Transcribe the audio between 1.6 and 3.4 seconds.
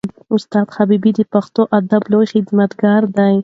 ادب لوی خدمتګار دی.